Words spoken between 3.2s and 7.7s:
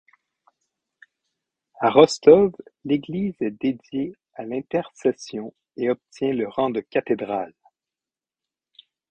est dédiée à l’Intercession et obtient le rang de cathédrale.